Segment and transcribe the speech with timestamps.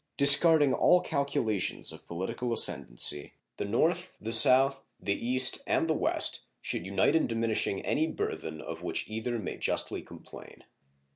[0.17, 6.39] Discarding all calculations of political ascendancy, the North, the South, the East, and the West
[6.59, 10.63] should unite in diminishing any burthen of which either may justly complain.